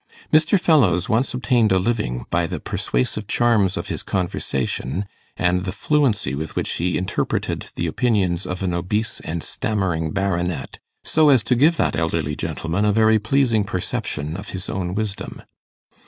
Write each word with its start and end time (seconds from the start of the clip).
Mr. 0.33 0.59
Fellowes 0.59 1.07
once 1.09 1.31
obtained 1.31 1.71
a 1.71 1.77
living 1.77 2.25
by 2.31 2.47
the 2.47 2.59
persuasive 2.59 3.27
charms 3.27 3.77
of 3.77 3.87
his 3.89 4.01
conversation, 4.01 5.05
and 5.37 5.63
the 5.63 5.71
fluency 5.71 6.33
with 6.33 6.55
which 6.55 6.71
he 6.77 6.97
interpreted 6.97 7.67
the 7.75 7.85
opinions 7.85 8.47
of 8.47 8.63
an 8.63 8.73
obese 8.73 9.19
and 9.19 9.43
stammering 9.43 10.09
baronet, 10.09 10.79
so 11.03 11.29
as 11.29 11.43
to 11.43 11.53
give 11.53 11.77
that 11.77 11.95
elderly 11.95 12.35
gentleman 12.35 12.83
a 12.83 12.91
very 12.91 13.19
pleasing 13.19 13.63
perception 13.63 14.35
of 14.35 14.49
his 14.49 14.69
own 14.69 14.95
wisdom. 14.95 15.43